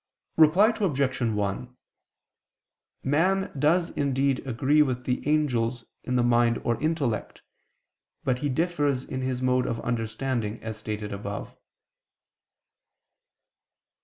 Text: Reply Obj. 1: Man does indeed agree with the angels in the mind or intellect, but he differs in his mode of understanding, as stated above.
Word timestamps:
Reply 0.35 0.73
Obj. 0.79 1.21
1: 1.21 1.77
Man 3.03 3.59
does 3.59 3.91
indeed 3.91 4.39
agree 4.47 4.81
with 4.81 5.03
the 5.03 5.23
angels 5.29 5.85
in 6.03 6.15
the 6.15 6.23
mind 6.23 6.57
or 6.63 6.81
intellect, 6.81 7.43
but 8.23 8.39
he 8.39 8.49
differs 8.49 9.03
in 9.05 9.21
his 9.21 9.43
mode 9.43 9.67
of 9.67 9.79
understanding, 9.81 10.59
as 10.63 10.75
stated 10.77 11.13
above. 11.13 11.55